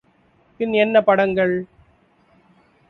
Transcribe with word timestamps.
பின் 0.59 0.73
என்ன 0.73 1.01
படங்கள்? 1.01 1.55